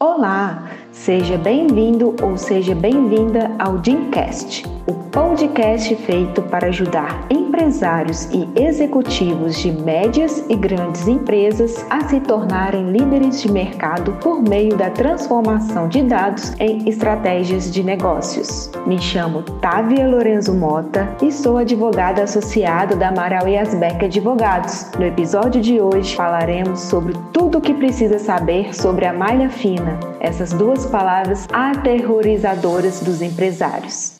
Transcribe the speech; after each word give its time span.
Olá, 0.00 0.70
seja 0.92 1.36
bem-vindo 1.36 2.14
ou 2.22 2.36
seja 2.36 2.72
bem-vinda 2.72 3.50
ao 3.58 3.78
Dimcast, 3.78 4.64
o 4.86 4.94
podcast 5.10 5.92
feito 5.96 6.40
para 6.40 6.68
ajudar 6.68 7.26
empresários 7.58 8.28
e 8.32 8.48
executivos 8.54 9.58
de 9.58 9.72
médias 9.72 10.44
e 10.48 10.54
grandes 10.54 11.08
empresas 11.08 11.84
a 11.90 12.06
se 12.06 12.20
tornarem 12.20 12.92
líderes 12.92 13.42
de 13.42 13.50
mercado 13.50 14.12
por 14.20 14.40
meio 14.40 14.76
da 14.76 14.90
transformação 14.90 15.88
de 15.88 16.02
dados 16.02 16.52
em 16.60 16.88
estratégias 16.88 17.72
de 17.72 17.82
negócios. 17.82 18.70
Me 18.86 18.96
chamo 19.00 19.42
Távia 19.60 20.06
Lorenzo 20.06 20.54
Mota 20.54 21.08
e 21.20 21.32
sou 21.32 21.56
advogada 21.56 22.22
associada 22.22 22.94
da 22.94 23.08
Amaral 23.08 23.48
e 23.48 23.58
Asbeck 23.58 24.04
Advogados. 24.04 24.86
No 24.96 25.04
episódio 25.04 25.60
de 25.60 25.80
hoje 25.80 26.14
falaremos 26.14 26.78
sobre 26.78 27.12
tudo 27.32 27.58
o 27.58 27.60
que 27.60 27.74
precisa 27.74 28.20
saber 28.20 28.72
sobre 28.72 29.04
a 29.04 29.12
malha 29.12 29.50
fina, 29.50 29.98
essas 30.20 30.52
duas 30.52 30.86
palavras 30.86 31.48
aterrorizadoras 31.52 33.00
dos 33.00 33.20
empresários. 33.20 34.17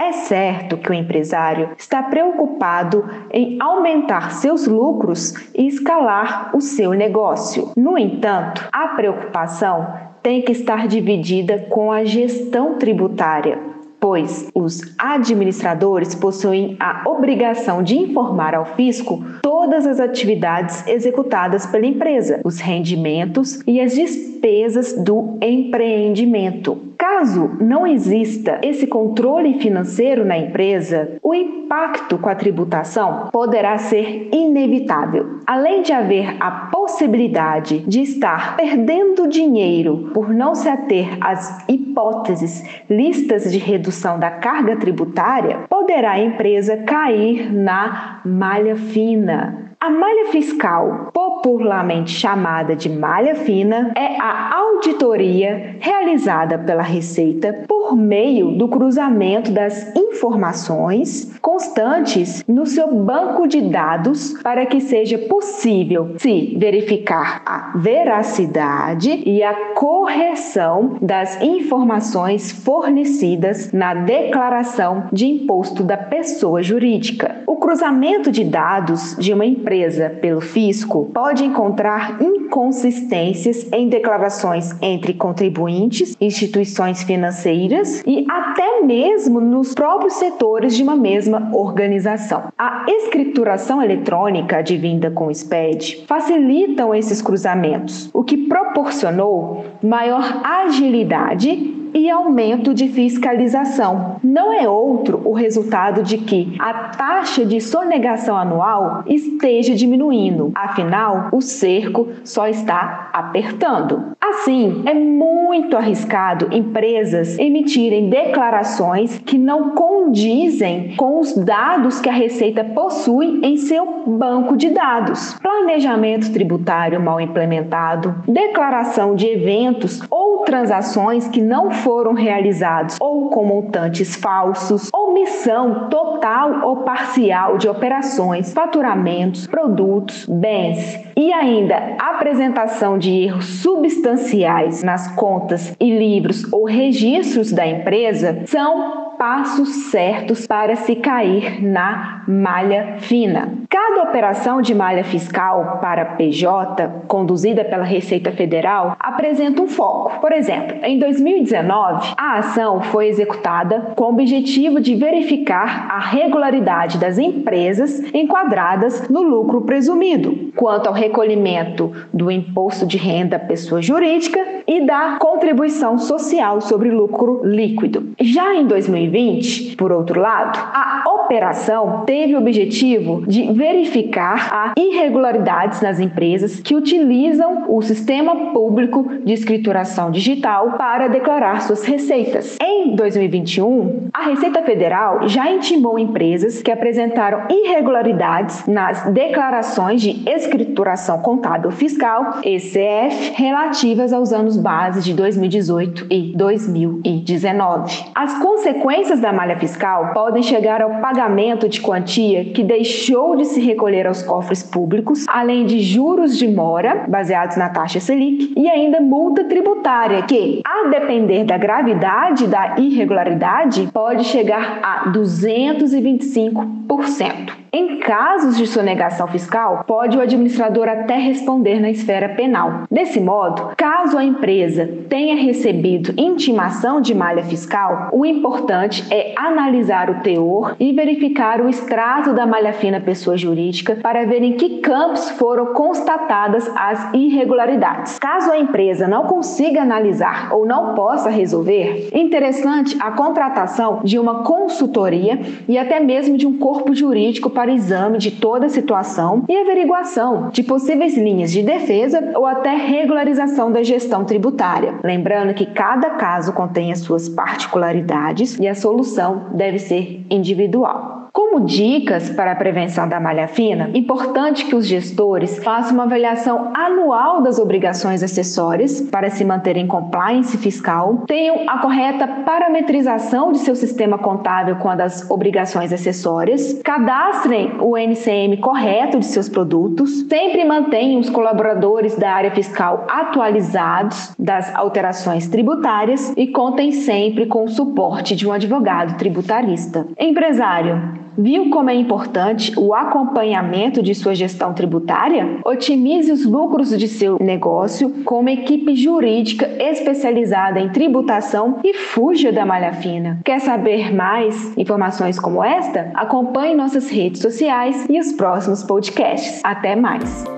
É 0.00 0.12
certo 0.12 0.76
que 0.76 0.90
o 0.90 0.94
empresário 0.94 1.70
está 1.76 2.04
preocupado 2.04 3.04
em 3.32 3.60
aumentar 3.60 4.30
seus 4.30 4.66
lucros 4.66 5.34
e 5.52 5.66
escalar 5.66 6.56
o 6.56 6.60
seu 6.60 6.92
negócio. 6.92 7.72
No 7.76 7.98
entanto, 7.98 8.68
a 8.72 8.88
preocupação 8.88 9.92
tem 10.22 10.42
que 10.42 10.52
estar 10.52 10.86
dividida 10.86 11.66
com 11.68 11.90
a 11.90 12.04
gestão 12.04 12.78
tributária 12.78 13.77
pois 14.00 14.48
os 14.54 14.80
administradores 14.98 16.14
possuem 16.14 16.76
a 16.78 17.02
obrigação 17.06 17.82
de 17.82 17.96
informar 17.96 18.54
ao 18.54 18.64
fisco 18.64 19.22
todas 19.42 19.86
as 19.86 20.00
atividades 20.00 20.86
executadas 20.86 21.66
pela 21.66 21.86
empresa, 21.86 22.40
os 22.44 22.58
rendimentos 22.60 23.60
e 23.66 23.80
as 23.80 23.94
despesas 23.94 24.92
do 24.94 25.36
empreendimento. 25.42 26.88
Caso 26.96 27.50
não 27.60 27.86
exista 27.86 28.60
esse 28.62 28.86
controle 28.86 29.60
financeiro 29.60 30.24
na 30.24 30.36
empresa, 30.36 31.18
o 31.22 31.34
impacto 31.34 32.18
com 32.18 32.28
a 32.28 32.34
tributação 32.34 33.28
poderá 33.32 33.78
ser 33.78 34.28
inevitável. 34.32 35.38
Além 35.46 35.82
de 35.82 35.92
haver 35.92 36.36
a 36.40 36.50
possibilidade 36.50 37.80
de 37.80 38.02
estar 38.02 38.56
perdendo 38.56 39.28
dinheiro 39.28 40.10
por 40.12 40.28
não 40.28 40.54
se 40.54 40.68
ater 40.68 41.16
às 41.20 41.64
hipóteses 41.68 42.64
listas 42.88 43.50
de 43.50 43.58
redução 43.58 43.87
da 44.18 44.30
carga 44.30 44.76
tributária, 44.76 45.60
poderá 45.68 46.12
a 46.12 46.20
empresa 46.20 46.76
cair 46.78 47.52
na 47.52 48.20
malha 48.24 48.76
fina. 48.76 49.68
A 49.80 49.90
malha 49.90 50.32
fiscal, 50.32 51.10
popularmente 51.14 52.10
chamada 52.10 52.74
de 52.74 52.88
malha 52.88 53.36
fina, 53.36 53.92
é 53.94 54.20
a 54.20 54.56
auditoria 54.56 55.76
realizada 55.78 56.58
pela 56.58 56.82
Receita 56.82 57.64
por 57.68 57.77
meio 57.96 58.52
do 58.52 58.68
cruzamento 58.68 59.50
das 59.50 59.94
informações 59.96 61.32
constantes 61.40 62.44
no 62.46 62.66
seu 62.66 62.94
banco 62.94 63.46
de 63.46 63.60
dados 63.60 64.34
para 64.42 64.66
que 64.66 64.80
seja 64.80 65.18
possível 65.18 66.14
se 66.18 66.56
verificar 66.58 67.42
a 67.46 67.72
veracidade 67.78 69.22
e 69.24 69.42
a 69.42 69.54
correção 69.74 70.98
das 71.00 71.40
informações 71.40 72.50
fornecidas 72.52 73.72
na 73.72 73.94
declaração 73.94 75.04
de 75.12 75.26
imposto 75.26 75.82
da 75.82 75.96
pessoa 75.96 76.62
jurídica. 76.62 77.42
O 77.46 77.56
cruzamento 77.56 78.30
de 78.30 78.44
dados 78.44 79.16
de 79.18 79.32
uma 79.32 79.46
empresa 79.46 80.10
pelo 80.20 80.40
fisco 80.40 81.10
pode 81.14 81.44
encontrar 81.44 82.20
inconsistências 82.20 83.70
em 83.72 83.88
declarações 83.88 84.74
entre 84.82 85.14
contribuintes, 85.14 86.16
instituições 86.20 87.02
financeiras 87.02 87.77
e 88.06 88.24
até 88.28 88.80
mesmo 88.82 89.40
nos 89.40 89.74
próprios 89.74 90.14
setores 90.14 90.76
de 90.76 90.82
uma 90.82 90.96
mesma 90.96 91.50
organização. 91.52 92.44
A 92.58 92.84
escrituração 92.88 93.82
eletrônica 93.82 94.58
advinda 94.58 95.10
com 95.10 95.26
o 95.26 95.34
SPED 95.34 96.04
facilitam 96.06 96.94
esses 96.94 97.22
cruzamentos, 97.22 98.10
o 98.12 98.24
que 98.24 98.36
proporcionou 98.36 99.64
maior 99.82 100.40
agilidade 100.44 101.78
e 101.94 102.10
aumento 102.10 102.74
de 102.74 102.88
fiscalização. 102.88 104.16
Não 104.22 104.52
é 104.52 104.68
outro 104.68 105.22
o 105.24 105.32
resultado 105.32 106.02
de 106.02 106.18
que 106.18 106.56
a 106.58 106.72
taxa 106.90 107.44
de 107.44 107.60
sonegação 107.60 108.36
anual 108.36 109.02
esteja 109.06 109.74
diminuindo, 109.74 110.52
afinal, 110.54 111.28
o 111.32 111.40
cerco 111.40 112.08
só 112.24 112.46
está 112.48 113.10
apertando. 113.12 114.16
Assim, 114.40 114.84
é 114.86 114.94
muito 114.94 115.76
arriscado 115.76 116.48
empresas 116.54 117.36
emitirem 117.40 118.08
declarações 118.08 119.18
que 119.18 119.36
não 119.36 119.70
condizem 119.70 120.94
com 120.96 121.18
os 121.18 121.36
dados 121.36 122.00
que 122.00 122.08
a 122.08 122.12
Receita 122.12 122.62
possui 122.62 123.40
em 123.42 123.56
seu 123.56 124.04
banco 124.06 124.56
de 124.56 124.70
dados. 124.70 125.36
Planejamento 125.42 126.32
tributário 126.32 127.00
mal 127.00 127.20
implementado, 127.20 128.14
declaração 128.28 129.16
de 129.16 129.26
eventos 129.26 130.00
ou 130.08 130.44
transações 130.44 131.26
que 131.26 131.42
não 131.42 131.72
foram 131.72 132.12
realizados 132.12 132.96
ou 133.00 133.30
com 133.30 133.44
montantes 133.44 134.14
falsos, 134.14 134.88
omissão 135.08 135.88
total 135.88 136.66
ou 136.66 136.78
parcial 136.78 137.58
de 137.58 137.68
operações, 137.68 138.52
faturamentos, 138.52 139.46
produtos, 139.46 140.26
bens 140.26 141.04
e 141.16 141.32
ainda 141.32 141.96
apresentação 141.98 142.98
de 142.98 143.10
erros 143.10 143.46
substanciais 143.62 144.82
nas 144.82 145.14
contas 145.14 145.74
e 145.80 145.90
livros 145.90 146.50
ou 146.52 146.64
registros 146.64 147.52
da 147.52 147.66
empresa 147.66 148.42
são 148.46 149.08
passos 149.18 149.90
certos 149.90 150.46
para 150.46 150.76
se 150.76 150.94
cair 150.96 151.62
na 151.62 152.22
malha 152.28 152.96
fina. 153.00 153.52
Cada 153.80 154.02
operação 154.02 154.60
de 154.60 154.74
malha 154.74 155.04
fiscal 155.04 155.78
para 155.80 156.04
PJ, 156.04 157.04
conduzida 157.06 157.64
pela 157.64 157.84
Receita 157.84 158.32
Federal, 158.32 158.96
apresenta 158.98 159.62
um 159.62 159.68
foco. 159.68 160.20
Por 160.20 160.32
exemplo, 160.32 160.78
em 160.82 160.98
2019, 160.98 162.14
a 162.16 162.38
ação 162.38 162.82
foi 162.82 163.06
executada 163.06 163.92
com 163.94 164.04
o 164.06 164.08
objetivo 164.08 164.80
de 164.80 164.96
verificar 164.96 165.86
a 165.90 166.00
regularidade 166.00 166.98
das 166.98 167.18
empresas 167.18 168.02
enquadradas 168.12 169.08
no 169.08 169.22
lucro 169.22 169.60
presumido, 169.60 170.50
quanto 170.56 170.88
ao 170.88 170.92
recolhimento 170.92 171.92
do 172.12 172.32
imposto 172.32 172.84
de 172.84 172.98
renda 172.98 173.38
pessoa 173.38 173.80
jurídica 173.80 174.57
e 174.68 174.84
da 174.84 175.16
contribuição 175.18 175.98
social 175.98 176.60
sobre 176.60 176.90
lucro 176.90 177.40
líquido. 177.42 178.12
Já 178.20 178.54
em 178.54 178.66
2020, 178.66 179.08
2020, 179.08 179.76
por 179.76 179.92
outro 179.92 180.20
lado, 180.20 180.58
a 180.72 181.04
operação 181.24 182.04
teve 182.06 182.34
o 182.34 182.38
objetivo 182.38 183.24
de 183.26 183.52
verificar 183.52 184.52
as 184.52 184.72
irregularidades 184.76 185.80
nas 185.80 185.98
empresas 185.98 186.60
que 186.60 186.74
utilizam 186.74 187.64
o 187.68 187.82
sistema 187.82 188.52
público 188.52 189.06
de 189.24 189.32
escrituração 189.32 190.10
digital 190.10 190.72
para 190.72 191.08
declarar 191.08 191.62
suas 191.62 191.84
receitas. 191.84 192.56
Em 192.62 192.94
2021, 192.94 194.08
a 194.12 194.24
Receita 194.24 194.62
Federal 194.62 195.28
já 195.28 195.50
intimou 195.50 195.98
empresas 195.98 196.62
que 196.62 196.70
apresentaram 196.70 197.42
irregularidades 197.50 198.66
nas 198.66 199.04
declarações 199.12 200.00
de 200.00 200.28
escrituração 200.28 201.20
contábil 201.20 201.70
fiscal, 201.70 202.40
ECF, 202.42 203.32
relativas 203.34 204.12
aos 204.12 204.32
anos 204.32 204.56
base 204.58 205.02
de 205.02 205.14
2018 205.14 206.06
e 206.10 206.32
2019. 206.36 208.04
As 208.14 208.38
consequências 208.38 209.20
da 209.20 209.32
malha 209.32 209.58
fiscal 209.58 210.12
podem 210.12 210.42
chegar 210.42 210.82
ao 210.82 211.00
pagamento 211.00 211.68
de 211.68 211.80
quantia 211.80 212.44
que 212.46 212.62
deixou 212.62 213.36
de 213.36 213.44
se 213.44 213.60
recolher 213.60 214.06
aos 214.06 214.22
cofres 214.22 214.62
públicos, 214.62 215.24
além 215.28 215.66
de 215.66 215.80
juros 215.80 216.36
de 216.36 216.48
mora, 216.48 217.04
baseados 217.08 217.56
na 217.56 217.68
taxa 217.68 218.00
Selic, 218.00 218.52
e 218.56 218.68
ainda 218.68 219.00
multa 219.00 219.44
tributária, 219.44 220.22
que, 220.22 220.60
a 220.64 220.88
depender 220.88 221.44
da 221.44 221.56
gravidade 221.56 222.46
da 222.46 222.76
irregularidade, 222.78 223.88
pode 223.92 224.24
chegar 224.24 224.80
a 224.82 225.10
225%. 225.10 227.67
Em 227.70 227.98
casos 227.98 228.56
de 228.56 228.66
sonegação 228.66 229.28
fiscal, 229.28 229.84
pode 229.86 230.16
o 230.16 230.20
administrador 230.20 230.88
até 230.88 231.18
responder 231.18 231.78
na 231.78 231.90
esfera 231.90 232.30
penal. 232.30 232.84
Desse 232.90 233.20
modo, 233.20 233.72
caso 233.76 234.16
a 234.16 234.24
empresa 234.24 234.88
tenha 235.08 235.36
recebido 235.36 236.14
intimação 236.16 236.98
de 237.00 237.14
malha 237.14 237.42
fiscal, 237.42 238.08
o 238.10 238.24
importante 238.24 239.04
é 239.12 239.34
analisar 239.36 240.08
o 240.08 240.20
teor 240.20 240.76
e 240.80 240.92
verificar 240.92 241.60
o 241.60 241.68
extrato 241.68 242.32
da 242.32 242.46
malha 242.46 242.72
fina 242.72 243.00
pessoa 243.00 243.36
jurídica 243.36 243.96
para 243.96 244.24
ver 244.24 244.42
em 244.42 244.54
que 244.54 244.80
campos 244.80 245.30
foram 245.32 245.74
constatadas 245.74 246.70
as 246.74 247.12
irregularidades. 247.12 248.18
Caso 248.18 248.50
a 248.50 248.58
empresa 248.58 249.06
não 249.06 249.24
consiga 249.24 249.82
analisar 249.82 250.54
ou 250.54 250.64
não 250.64 250.94
possa 250.94 251.28
resolver, 251.28 252.08
interessante 252.14 252.96
a 252.98 253.10
contratação 253.10 254.00
de 254.02 254.18
uma 254.18 254.42
consultoria 254.42 255.38
e 255.68 255.76
até 255.76 256.00
mesmo 256.00 256.38
de 256.38 256.46
um 256.46 256.56
corpo 256.56 256.94
jurídico 256.94 257.50
para 257.58 257.72
o 257.72 257.74
exame 257.74 258.18
de 258.18 258.30
toda 258.30 258.66
a 258.66 258.68
situação 258.68 259.42
e 259.48 259.56
averiguação 259.56 260.48
de 260.50 260.62
possíveis 260.62 261.18
linhas 261.18 261.50
de 261.50 261.60
defesa 261.60 262.30
ou 262.36 262.46
até 262.46 262.76
regularização 262.76 263.72
da 263.72 263.82
gestão 263.82 264.24
tributária. 264.24 264.94
Lembrando 265.02 265.52
que 265.52 265.66
cada 265.66 266.10
caso 266.10 266.52
contém 266.52 266.92
as 266.92 267.00
suas 267.00 267.28
particularidades 267.28 268.56
e 268.60 268.68
a 268.68 268.76
solução 268.76 269.46
deve 269.54 269.80
ser 269.80 270.24
individual. 270.30 271.17
Como 271.58 271.66
dicas 271.66 272.30
para 272.30 272.52
a 272.52 272.54
prevenção 272.54 273.08
da 273.08 273.18
malha 273.18 273.48
fina, 273.48 273.90
importante 273.92 274.64
que 274.64 274.76
os 274.76 274.86
gestores 274.86 275.58
façam 275.58 275.94
uma 275.94 276.04
avaliação 276.04 276.70
anual 276.72 277.42
das 277.42 277.58
obrigações 277.58 278.22
acessórias 278.22 279.00
para 279.00 279.28
se 279.28 279.44
manter 279.44 279.76
em 279.76 279.84
compliance 279.84 280.56
fiscal, 280.56 281.24
tenham 281.26 281.68
a 281.68 281.78
correta 281.78 282.28
parametrização 282.28 283.50
de 283.50 283.58
seu 283.58 283.74
sistema 283.74 284.16
contábil 284.18 284.76
com 284.76 284.88
a 284.88 284.94
das 284.94 285.28
obrigações 285.28 285.92
acessórias, 285.92 286.80
cadastrem 286.84 287.72
o 287.80 287.98
NCM 287.98 288.58
correto 288.58 289.18
de 289.18 289.26
seus 289.26 289.48
produtos, 289.48 290.28
sempre 290.28 290.64
mantenham 290.64 291.18
os 291.18 291.28
colaboradores 291.28 292.14
da 292.14 292.30
área 292.30 292.52
fiscal 292.52 293.04
atualizados 293.10 294.32
das 294.38 294.72
alterações 294.76 295.48
tributárias 295.48 296.32
e 296.36 296.46
contem 296.46 296.92
sempre 296.92 297.46
com 297.46 297.64
o 297.64 297.68
suporte 297.68 298.36
de 298.36 298.46
um 298.46 298.52
advogado 298.52 299.18
tributarista. 299.18 300.06
Empresário, 300.16 301.17
Viu 301.40 301.70
como 301.70 301.88
é 301.88 301.94
importante 301.94 302.72
o 302.76 302.92
acompanhamento 302.92 304.02
de 304.02 304.12
sua 304.12 304.34
gestão 304.34 304.74
tributária? 304.74 305.60
Otimize 305.64 306.32
os 306.32 306.44
lucros 306.44 306.90
de 306.98 307.06
seu 307.06 307.38
negócio 307.40 308.24
com 308.24 308.40
uma 308.40 308.50
equipe 308.50 308.96
jurídica 308.96 309.70
especializada 309.78 310.80
em 310.80 310.88
tributação 310.88 311.78
e 311.84 311.94
fuja 311.94 312.50
da 312.50 312.66
malha 312.66 312.92
fina. 312.92 313.38
Quer 313.44 313.60
saber 313.60 314.12
mais 314.12 314.76
informações 314.76 315.38
como 315.38 315.62
esta? 315.62 316.10
Acompanhe 316.14 316.74
nossas 316.74 317.08
redes 317.08 317.40
sociais 317.40 318.04
e 318.10 318.18
os 318.18 318.32
próximos 318.32 318.82
podcasts. 318.82 319.60
Até 319.62 319.94
mais! 319.94 320.57